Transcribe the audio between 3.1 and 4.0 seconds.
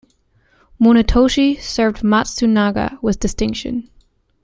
distinction.